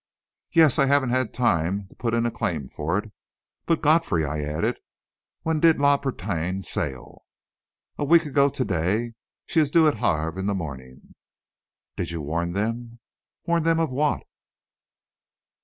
"Yes; 0.51 0.79
I 0.79 0.87
haven't 0.87 1.11
had 1.11 1.31
time 1.31 1.85
to 1.89 1.95
put 1.95 2.15
in 2.15 2.25
a 2.25 2.31
claim 2.31 2.69
for 2.69 2.97
it. 2.97 3.11
But, 3.67 3.83
Godfrey," 3.83 4.25
I 4.25 4.41
added, 4.41 4.79
"when 5.43 5.59
did 5.59 5.79
La 5.79 5.95
Bretagne 5.99 6.63
sail?" 6.63 7.21
"A 7.99 8.03
week 8.05 8.25
ago 8.25 8.49
to 8.49 8.65
day. 8.65 9.13
She 9.45 9.59
is 9.59 9.69
due 9.69 9.87
at 9.87 9.97
Havre 9.97 10.39
in 10.39 10.47
the 10.47 10.55
morning." 10.55 11.13
"Did 11.97 12.09
you 12.09 12.19
warn 12.19 12.53
them?" 12.53 12.97
"Warn 13.45 13.61
them 13.61 13.79
of 13.79 13.91
what?" 13.91 14.23